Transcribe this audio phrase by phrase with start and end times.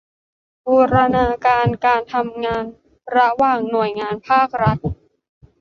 [0.65, 2.63] บูรณาการการทำงาน
[3.17, 4.77] ระหว่างหน่วยงานภาครัฐ